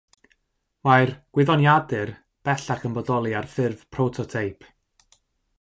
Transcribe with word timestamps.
Mae'r 0.87 1.11
"Gwyddoniadur" 1.37 2.13
bellach 2.49 2.89
yn 2.91 2.97
bodoli 2.97 3.37
ar 3.43 3.49
ffurf 3.55 3.85
prototeip. 3.97 4.71